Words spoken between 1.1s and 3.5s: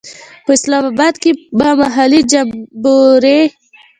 کې به محلي جمبوري.